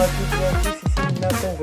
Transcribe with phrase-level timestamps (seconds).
[0.00, 1.58] À à tous, ici Nathan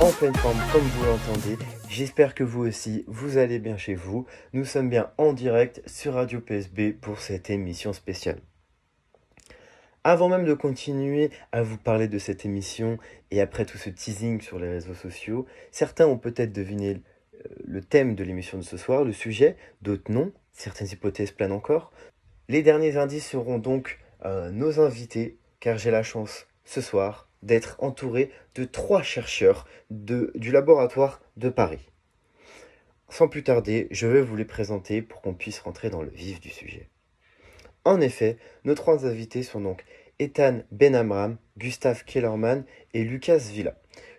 [0.00, 1.56] en pleine forme comme vous l'entendez.
[1.88, 4.26] J'espère que vous aussi, vous allez bien chez vous.
[4.52, 8.40] Nous sommes bien en direct sur Radio PSB pour cette émission spéciale.
[10.02, 12.98] Avant même de continuer à vous parler de cette émission
[13.30, 17.00] et après tout ce teasing sur les réseaux sociaux, certains ont peut-être deviné
[17.34, 21.52] euh, le thème de l'émission de ce soir, le sujet, d'autres non, certaines hypothèses planent
[21.52, 21.92] encore.
[22.48, 27.76] Les derniers indices seront donc euh, nos invités, car j'ai la chance ce soir d'être
[27.78, 31.90] entouré de trois chercheurs de, du laboratoire de Paris.
[33.10, 36.40] Sans plus tarder, je vais vous les présenter pour qu'on puisse rentrer dans le vif
[36.40, 36.88] du sujet.
[37.84, 39.84] En effet, nos trois invités sont donc
[40.18, 43.76] Ethan Benamram, Gustave Kellerman et Lucas Villa.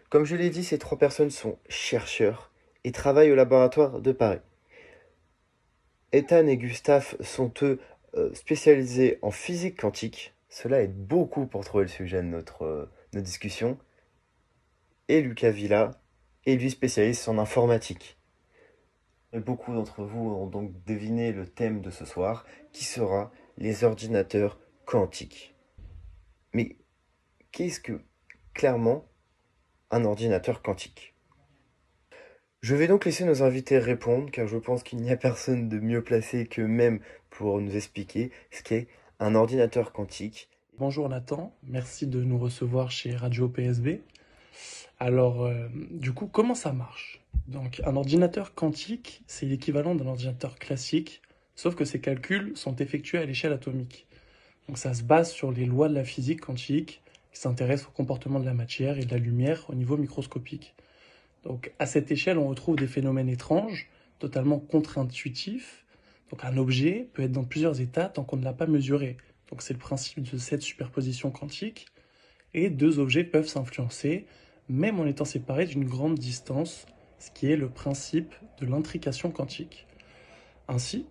[0.10, 2.52] Comme je l'ai dit, ces trois personnes sont chercheurs
[2.84, 4.40] et travaillent au laboratoire de Paris.
[6.12, 7.80] Ethan et Gustave sont eux
[8.16, 10.34] euh, spécialisés en physique quantique.
[10.50, 13.78] Cela aide beaucoup pour trouver le sujet de notre, euh, notre discussion.
[15.08, 16.02] Et Lucas Villa
[16.46, 18.18] est lui spécialiste en informatique.
[19.34, 23.84] Et beaucoup d'entre vous ont donc deviné le thème de ce soir, qui sera les
[23.84, 25.56] ordinateurs quantiques.
[26.54, 26.78] Mais
[27.52, 28.02] qu'est-ce que
[28.54, 29.06] clairement
[29.92, 31.16] un ordinateur quantique?
[32.62, 35.80] Je vais donc laisser nos invités répondre, car je pense qu'il n'y a personne de
[35.80, 38.88] mieux placé que même pour nous expliquer ce qu'est
[39.20, 40.49] un ordinateur quantique.
[40.80, 44.00] Bonjour Nathan, merci de nous recevoir chez Radio PSB.
[44.98, 47.20] Alors, euh, du coup, comment ça marche?
[47.50, 51.22] Donc, un ordinateur quantique, c'est l'équivalent d'un ordinateur classique
[51.60, 54.08] sauf que ces calculs sont effectués à l'échelle atomique.
[54.70, 57.02] Donc ça se base sur les lois de la physique quantique
[57.34, 60.76] qui s'intéressent au comportement de la matière et de la lumière au niveau microscopique.
[61.44, 65.84] Donc à cette échelle, on retrouve des phénomènes étranges, totalement contre-intuitifs.
[66.32, 69.18] Donc un objet peut être dans plusieurs états tant qu'on ne l'a pas mesuré.
[69.50, 71.88] Donc c'est le principe de cette superposition quantique.
[72.54, 74.26] Et deux objets peuvent s'influencer,
[74.70, 76.86] même en étant séparés d'une grande distance,
[77.20, 79.88] ce qui est le principe de l'intrication quantique.
[80.68, 81.06] Ainsi,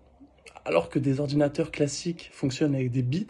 [0.65, 3.27] alors que des ordinateurs classiques fonctionnent avec des bits,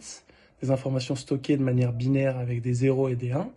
[0.61, 3.51] des informations stockées de manière binaire avec des 0 et des 1,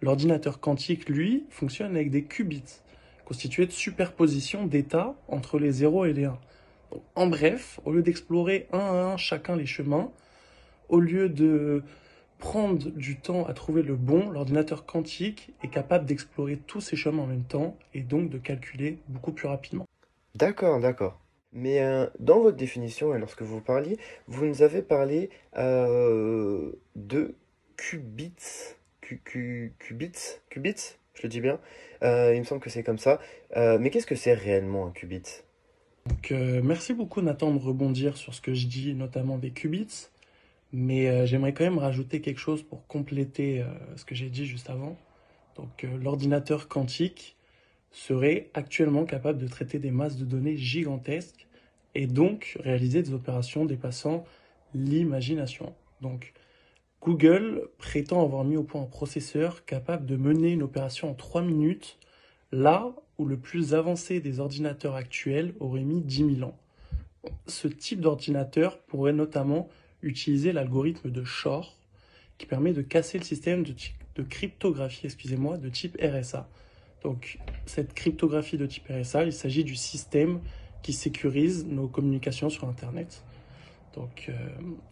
[0.00, 2.80] l'ordinateur quantique, lui, fonctionne avec des qubits,
[3.24, 6.38] constitués de superpositions d'états entre les 0 et les 1.
[7.14, 10.10] en bref, au lieu d'explorer un à un chacun les chemins,
[10.92, 11.82] au lieu de
[12.38, 17.22] prendre du temps à trouver le bon, l'ordinateur quantique est capable d'explorer tous ces chemins
[17.22, 19.86] en même temps et donc de calculer beaucoup plus rapidement.
[20.34, 21.18] D'accord, d'accord.
[21.52, 27.34] Mais euh, dans votre définition, et lorsque vous parliez, vous nous avez parlé euh, de
[27.76, 28.74] qubits.
[29.00, 29.72] qubits
[30.50, 31.58] Qubits Je le dis bien
[32.02, 33.18] euh, Il me semble que c'est comme ça.
[33.56, 35.22] mais qu'est-ce que c'est réellement un qubit?
[36.06, 36.32] Donc,
[36.62, 40.10] Merci beaucoup Nathan de rebondir sur ce que je dis, notamment des qubits.
[40.72, 43.64] Mais j'aimerais quand même rajouter quelque chose pour compléter
[43.96, 44.96] ce que j'ai dit juste avant.
[45.56, 47.36] Donc l'ordinateur quantique,
[47.92, 51.46] serait actuellement capable de traiter des masses de données gigantesques
[51.94, 54.24] et donc réaliser des opérations dépassant
[54.74, 55.74] l'imagination.
[56.00, 56.32] Donc
[57.02, 61.42] Google prétend avoir mis au point un processeur capable de mener une opération en 3
[61.42, 61.98] minutes,
[62.50, 66.56] là où le plus avancé des ordinateurs actuels aurait mis 10 000 ans.
[67.46, 69.68] Ce type d'ordinateur pourrait notamment
[70.02, 71.76] utiliser l'algorithme de Shor,
[72.38, 76.48] qui permet de casser le système de, cryptographie excusez-moi, de type RSA.
[77.02, 80.40] Donc cette cryptographie de type RSA, il s'agit du système
[80.82, 83.22] qui sécurise nos communications sur Internet.
[83.94, 84.34] Donc euh,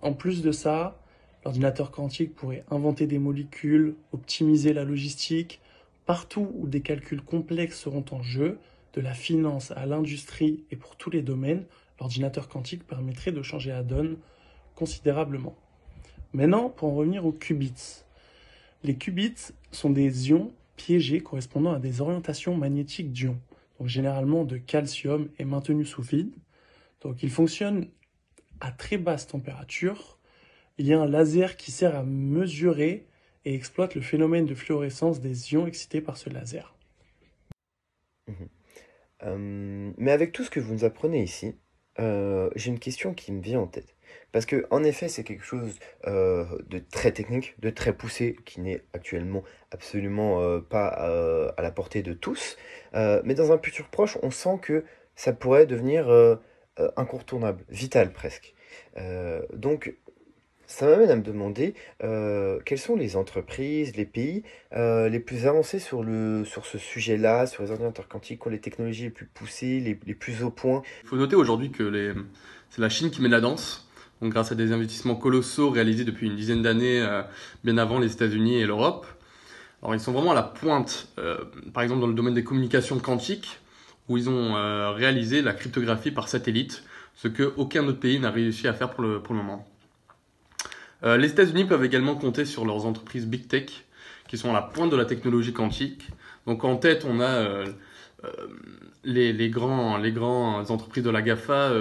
[0.03, 1.01] en plus de ça,
[1.45, 5.61] l'ordinateur quantique pourrait inventer des molécules, optimiser la logistique,
[6.07, 8.59] partout où des calculs complexes seront en jeu,
[8.93, 11.65] de la finance à l'industrie et pour tous les domaines,
[12.01, 14.17] l'ordinateur quantique permettrait de changer la donne
[16.33, 18.05] Maintenant, pour en revenir aux qubits.
[18.85, 23.39] Les qubits sont des ions piégés correspondant à des orientations magnétiques d'ions,
[23.79, 26.33] donc généralement de calcium, est maintenu sous vide.
[27.03, 27.89] Donc il fonctionne
[28.61, 30.19] à très basse température.
[30.79, 33.07] Il y a un laser qui sert à mesurer
[33.45, 36.75] et exploite le phénomène de fluorescence des ions excités par ce laser.
[38.29, 38.49] Mhm.
[39.23, 41.55] Euh, mais avec tout ce que vous nous apprenez ici,
[41.99, 43.95] euh, j'ai une question qui me vient en tête.
[44.33, 45.75] Parce que en effet, c'est quelque chose
[46.07, 49.43] euh, de très technique, de très poussé, qui n'est actuellement
[49.73, 52.57] absolument euh, pas euh, à la portée de tous.
[52.93, 54.85] mais dans un futur proche, on sent que
[55.15, 56.09] ça pourrait devenir
[56.97, 58.55] incontournable, vital presque.
[59.53, 59.95] donc,
[60.67, 64.43] ça m'amène à me demander quelles sont les entreprises, les pays
[64.73, 69.05] les plus avancés sur, le, sur ce sujet-là, sur les ordinateurs quantiques, ont les technologies
[69.05, 70.83] les plus poussées, les, les plus au point?
[71.05, 72.15] Il faut noter aujourd'hui que
[72.71, 73.90] c'est la Chine qui mène la danse.
[74.21, 77.23] Donc, grâce à des investissements colossaux réalisés depuis une dizaine d'années, euh,
[77.65, 79.07] bien avant les États-Unis et l'Europe.
[79.83, 81.39] Alors ils sont vraiment à la pointe, euh,
[81.73, 83.61] par exemple dans le domaine des communications quantiques,
[84.09, 86.85] où ils ont euh, réalisé la cryptographie par satellite,
[87.15, 89.67] ce que aucun autre pays n'a réussi à faire pour le, pour le moment.
[91.03, 93.71] Les États-Unis peuvent également compter sur leurs entreprises big tech,
[94.29, 96.07] qui sont à la pointe de la technologie quantique.
[96.47, 97.65] Donc en tête, on a
[99.05, 101.73] les, les, grands, les grandes entreprises de la GAFA,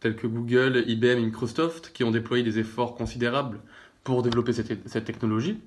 [0.00, 3.60] telles que Google, IBM et Microsoft, qui ont déployé des efforts considérables
[4.04, 5.60] pour développer cette, technologie.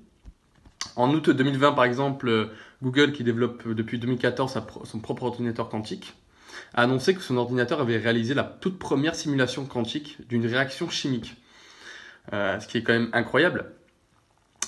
[0.96, 2.50] En août 2020, par exemple,
[2.82, 6.14] Google, qui développe depuis 2014 son propre ordinateur quantique,
[6.74, 11.36] a annoncé que son ordinateur avait réalisé la toute première simulation quantique d'une réaction chimique.
[12.32, 13.72] Euh, ce qui est quand même incroyable.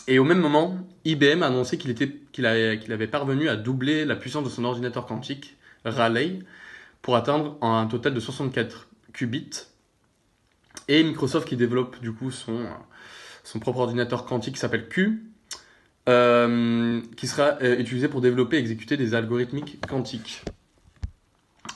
[0.08, 1.94] Et au même moment, IBM a annoncé qu'il
[2.32, 6.42] qu'il avait, avait, parvenu à doubler la puissance de son ordinateur quantique, Raleigh,
[7.00, 9.68] pour atteindre un total de 64 qubits.
[10.88, 12.66] Et Microsoft qui développe du coup son,
[13.60, 15.22] propre ordinateur quantique qui s'appelle Q,
[16.08, 20.42] euh, qui sera euh, utilisé pour développer et exécuter des algorithmiques quantiques.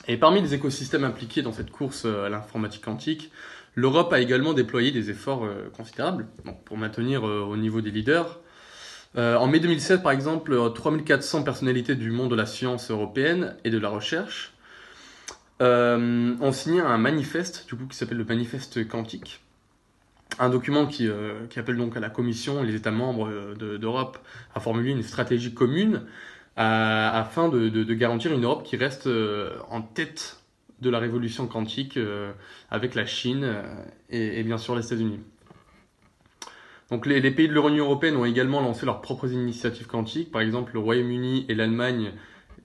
[0.07, 3.31] Et parmi les écosystèmes impliqués dans cette course euh, à l'informatique quantique,
[3.75, 5.47] l'Europe a également déployé des efforts
[5.77, 6.27] considérables
[6.65, 8.39] pour maintenir au niveau des leaders.
[9.15, 13.77] en mai 2007, par exemple, 3400 personnalités du monde de la science européenne et de
[13.77, 14.53] la recherche
[15.61, 19.41] ont signé un manifeste, du coup, qui s'appelle le manifeste quantique,
[20.37, 23.77] un document qui, euh, qui, appelle donc à la Commission et les États membres euh,
[23.77, 24.19] d'Europe
[24.53, 26.03] à formuler une stratégie commune
[26.55, 30.41] afin de, de, garantir une Europe qui reste euh, en tête
[30.81, 31.97] de la révolution quantique
[32.69, 33.63] avec la Chine
[34.09, 35.19] et, bien sûr les États-Unis.
[36.89, 40.31] Donc les, pays de l'Union européenne ont également lancé leurs propres initiatives quantiques.
[40.31, 42.13] Par exemple, le Royaume-Uni et l'Allemagne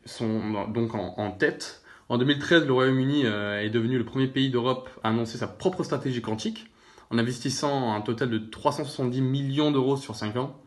[0.05, 1.84] sont donc en, tête.
[2.09, 6.21] En 2013, le Royaume-Uni est devenu le premier pays d'Europe à annoncer sa propre stratégie
[6.21, 6.67] quantique
[7.11, 10.61] en investissant un total de 370 millions d'euros sur 5 ans.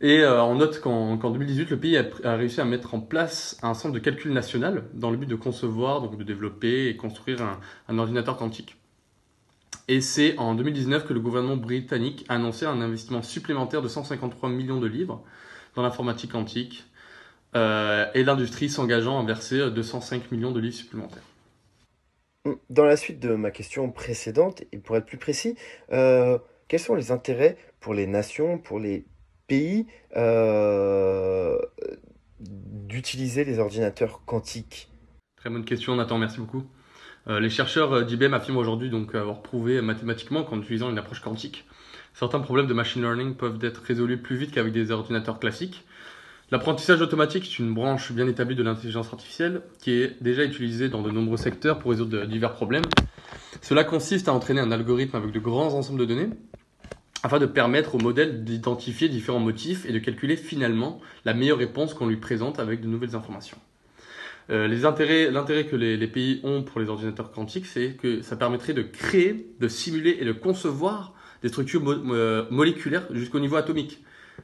[0.00, 3.74] Et euh, on note qu'en 2018, le pays a, réussi à mettre en place un
[3.74, 7.38] centre de calcul national dans le but de concevoir, donc de développer et construire
[7.88, 8.76] un, ordinateur quantique.
[9.88, 14.50] Et c'est en 2019 que le gouvernement britannique a annoncé un investissement supplémentaire de 153
[14.50, 15.24] millions de livres
[15.74, 16.84] dans l'informatique quantique,
[17.54, 21.22] euh, et l'industrie s'engageant à verser 205 millions de livres supplémentaires.
[22.70, 25.56] Dans la suite de ma question précédente, et pour être plus précis,
[25.92, 29.06] euh, quels sont les intérêts pour les nations, pour les
[29.46, 29.86] pays,
[30.16, 31.58] euh,
[32.40, 34.88] d'utiliser les ordinateurs quantiques?
[35.36, 36.64] Très bonne question, Nathan, merci beaucoup.
[37.28, 41.66] Euh, les chercheurs d'IBM affirment aujourd'hui donc avoir prouvé mathématiquement qu'en utilisant une approche quantique,
[42.14, 45.84] certains problèmes de machine learning peuvent être résolus plus vite qu'avec des ordinateurs classiques.
[46.50, 51.02] L'apprentissage automatique est une branche bien établie de l'intelligence artificielle qui est déjà utilisée dans
[51.02, 52.86] de nombreux secteurs pour résoudre divers problèmes.
[53.60, 56.30] Cela consiste à entraîner un algorithme avec de grands ensembles de données
[57.22, 61.92] afin de permettre au modèle d'identifier différents motifs et de calculer finalement la meilleure réponse
[61.92, 63.58] qu'on lui présente avec de nouvelles informations.
[64.48, 68.80] Euh, l'intérêt que les, pays ont pour les ordinateurs quantiques, c'est que ça permettrait de
[68.80, 71.12] créer, de simuler et de concevoir
[71.42, 74.02] des structures euh, moléculaires jusqu'au niveau atomique.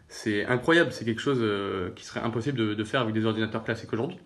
[0.09, 3.93] C'est incroyable, c'est quelque chose euh, qui serait impossible de, faire avec des ordinateurs classiques
[3.93, 4.19] aujourd'hui.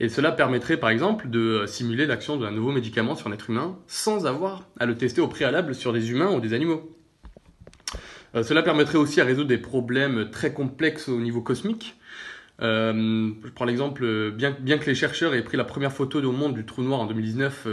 [0.00, 3.78] Et cela permettrait par exemple de simuler l'action d'un nouveau médicament sur un être humain
[3.86, 6.96] sans avoir à le tester au préalable sur des humains ou des animaux.
[8.34, 11.96] Euh, cela permettrait aussi à résoudre des problèmes très complexes au niveau cosmique.
[12.60, 16.32] Euh, je prends l'exemple, bien, bien, que les chercheurs aient pris la première photo au
[16.32, 17.66] monde du trou noir en 2019,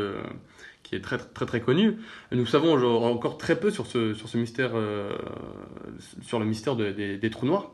[0.89, 1.97] qui est très très très connu.
[2.31, 5.15] Nous savons encore très peu sur ce, sur ce mystère, euh,
[6.23, 7.71] sur le mystère des, trous noirs.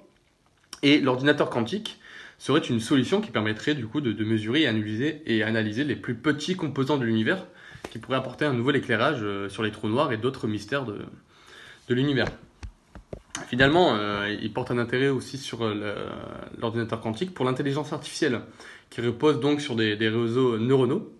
[0.83, 2.01] Et l'ordinateur quantique
[2.37, 6.15] serait une solution qui permettrait du coup de, mesurer et analyser, et analyser les plus
[6.15, 7.45] petits composants de l'univers,
[7.89, 10.99] qui pourrait apporter un nouvel éclairage euh, sur les trous noirs et d'autres mystères de,
[11.87, 12.27] de l'univers.
[13.47, 15.65] Finalement, euh, il porte un intérêt aussi sur
[16.57, 18.41] l'ordinateur quantique pour l'intelligence artificielle,
[18.89, 21.14] qui repose donc sur des réseaux neuronaux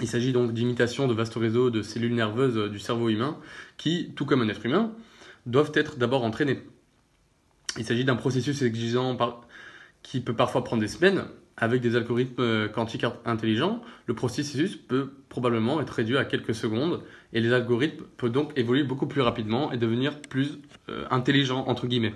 [0.00, 3.38] il s'agit donc d'imitation de vastes réseaux de cellules nerveuses du cerveau humain
[3.76, 4.92] qui, tout comme un être humain,
[5.46, 6.62] doivent être d'abord entraînés.
[7.78, 9.16] Il s'agit d'un processus exigeant
[10.02, 11.24] qui peut parfois prendre des semaines.
[11.58, 17.02] Avec des algorithmes euh, quantiques intelligents, le processus peut probablement être réduit à quelques secondes
[17.32, 20.58] et les algorithmes peuvent donc évoluer beaucoup plus rapidement et devenir plus
[20.90, 22.12] euh, intelligents, entre guillemets.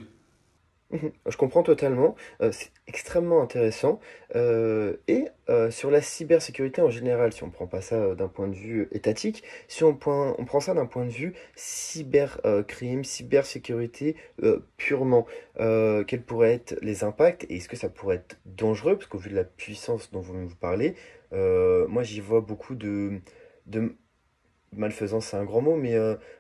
[0.90, 1.12] Mhm.
[1.28, 4.00] Je comprends totalement, euh, c'est extrêmement intéressant.
[4.34, 8.48] Euh, et euh, sur la cybersécurité en général, si on prend pas ça d'un point
[8.48, 14.16] de vue étatique, si on, on prend ça d'un point de vue cybercrime, cybersécurité
[14.76, 18.96] purement, quels pourraient être les impacts et est-ce que ça pourrait être dangereux?
[18.96, 20.94] Parce qu'au vu de la puissance dont vous nous parlez,
[21.32, 23.20] moi j'y vois beaucoup de,
[23.66, 23.94] de
[24.72, 25.96] malfaisance, c'est un grand mot, mais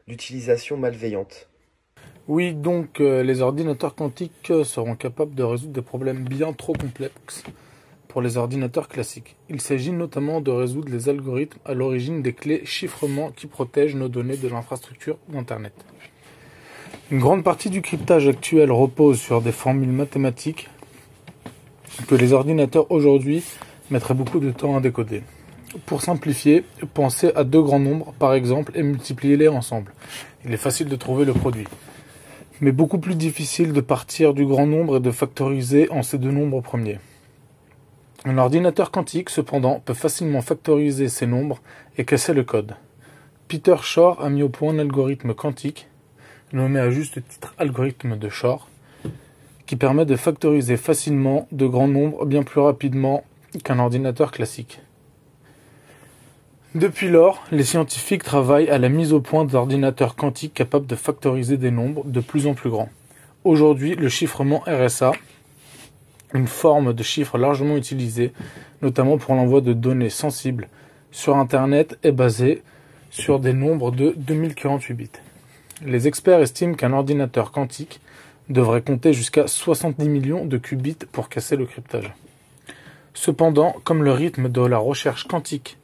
[0.08, 1.49] d'utilisation malveillante.
[2.30, 7.42] Oui, donc euh, les ordinateurs quantiques seront capables de résoudre des problèmes bien trop complexes
[8.06, 9.34] pour les ordinateurs classiques.
[9.48, 14.06] Il s'agit notamment de résoudre les algorithmes à l'origine des clés chiffrement qui protègent nos
[14.06, 15.72] données de l'infrastructure d'Internet.
[17.10, 20.68] Une grande partie du cryptage actuel repose sur des formules mathématiques
[22.06, 23.42] que les ordinateurs aujourd'hui
[23.90, 25.24] mettraient beaucoup de temps à décoder.
[25.84, 29.92] Pour simplifier, pensez à deux grands nombres par exemple et multipliez-les ensemble.
[30.44, 31.66] Il est facile de trouver le produit
[32.60, 36.30] mais beaucoup plus difficile de partir du grand nombre et de factoriser en ces deux
[36.30, 36.98] nombres premiers.
[38.24, 41.60] Un ordinateur quantique, cependant, peut facilement factoriser ces nombres
[41.96, 42.76] et casser le code.
[43.48, 45.88] Peter Shor a mis au point un algorithme quantique,
[46.52, 48.68] nommé à juste titre algorithme de Shor,
[49.64, 53.24] qui permet de factoriser facilement de grands nombres bien plus rapidement
[53.64, 54.80] qu'un ordinateur classique.
[56.76, 61.56] Depuis lors, les scientifiques travaillent à la mise au point d'ordinateurs quantiques capables de factoriser
[61.56, 62.90] des nombres de plus en plus grands.
[63.42, 65.10] Aujourd'hui, le chiffrement RSA,
[66.32, 68.32] une forme de chiffre largement utilisée,
[68.82, 70.68] notamment pour l'envoi de données sensibles
[71.10, 72.62] sur Internet, est basé
[73.10, 75.10] sur des nombres de 2048 bits.
[75.84, 78.00] Les experts estiment qu'un ordinateur quantique
[78.48, 82.14] devrait compter jusqu'à 70 millions de qubits pour casser le cryptage.
[83.12, 85.78] Cependant, comme le rythme de la recherche quantique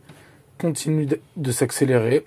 [0.59, 2.25] continue de s'accélérer,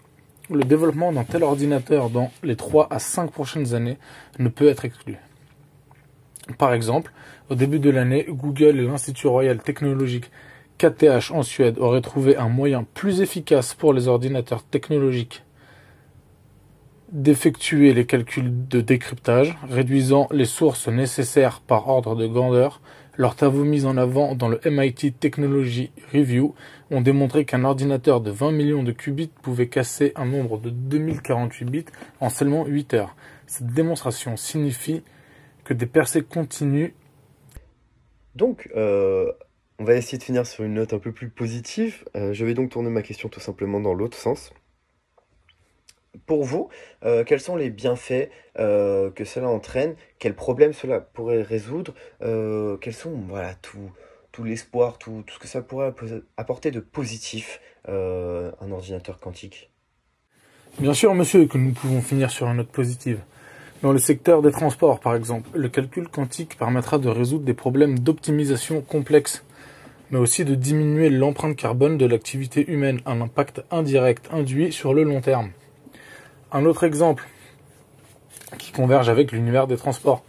[0.50, 3.98] le développement d'un tel ordinateur dans les 3 à 5 prochaines années
[4.40, 5.18] ne peut être exclu.
[6.58, 7.12] Par exemple,
[7.50, 10.32] au début de l'année, Google et l'Institut Royal Technologique
[10.80, 15.44] KTH en Suède auraient trouvé un moyen plus efficace pour les ordinateurs technologiques
[17.12, 22.82] d'effectuer les calculs de décryptage, réduisant les sources nécessaires par ordre de grandeur
[23.20, 26.56] leurs travaux mis en avant dans le MIT Technology Review
[26.90, 31.66] ont démontré qu'un ordinateur de 20 millions de qubits pouvait casser un nombre de 2048
[31.66, 31.86] bits
[32.22, 33.18] en seulement 8 heures.
[33.46, 35.04] Cette démonstration signifie
[35.66, 36.94] que des percées continuent.
[38.36, 39.30] Donc, euh,
[39.80, 42.06] on va essayer de finir sur une note un peu plus positive.
[42.16, 44.54] Euh, je vais donc tourner ma question tout simplement dans l'autre sens
[46.26, 46.70] pour vous,
[47.04, 49.96] euh, quels sont les bienfaits euh, que cela entraîne?
[50.20, 51.94] Quels problèmes cela pourrait résoudre?
[52.22, 53.92] Euh, Quels sont voilà, tout,
[54.32, 55.94] tout l'espoir, tout, tout, ce que ça pourrait
[56.38, 59.72] apporter de positif un ordinateur quantique?
[60.78, 63.20] Bien sûr, monsieur, que nous pouvons finir sur une note positive.
[63.82, 67.98] Dans le secteur des transports, par exemple, le calcul quantique permettra de résoudre des problèmes
[67.98, 69.44] d'optimisation complexes,
[70.12, 75.04] mais aussi de diminuer l'empreinte carbone de l'activité humaine, un impact indirect induit sur le
[75.04, 75.52] long terme.
[76.52, 77.28] Un autre exemple
[78.58, 80.24] qui converge avec l'univers des transports,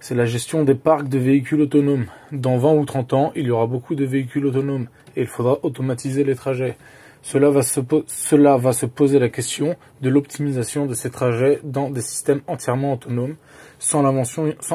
[0.00, 2.06] c'est la gestion des parcs de véhicules autonomes.
[2.32, 5.60] Dans 20 ou 30 ans, il y aura beaucoup de véhicules autonomes et il faudra
[5.62, 6.76] automatiser les trajets.
[7.22, 12.94] Cela va se, poser la question de l'optimisation de ces trajets dans des systèmes entièrement
[12.94, 13.36] autonomes,
[13.78, 14.04] sans,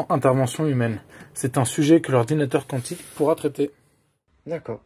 [0.09, 1.01] intervention humaine.
[1.33, 3.71] C'est un sujet que l'ordinateur quantique pourra traiter.
[4.45, 4.79] D'accord.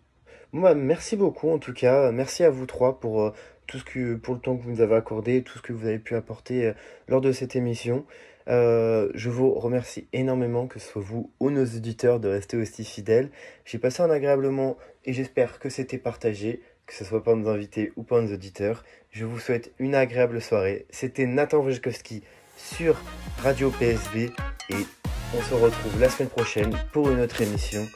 [0.53, 2.12] Merci beaucoup en tout cas.
[2.12, 3.34] Merci à vous trois pour euh,
[3.72, 5.88] tout ce que, pour le temps que vous nous avez accordé, tout ce que vous
[5.88, 6.74] avez pu apporter euh,
[7.08, 8.06] lors de cette émission.
[8.50, 12.84] Euh, je vous remercie énormément, que ce soit vous ou nos auditeurs, de rester aussi
[12.84, 13.30] fidèles.
[13.63, 17.48] J'ai passé un agréable moment et j'espère que c'était partagé, que ce soit par nos
[17.48, 18.84] invités ou par nos auditeurs.
[19.10, 20.86] Je vous souhaite une agréable soirée.
[20.90, 22.24] C'était Nathan Wojkowski
[22.58, 23.01] sur
[23.38, 24.32] Radio PSB
[24.70, 24.86] et
[25.34, 27.88] on se retrouve la semaine prochaine pour une autre émission.